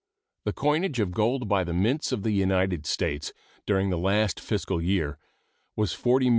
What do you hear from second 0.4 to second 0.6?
The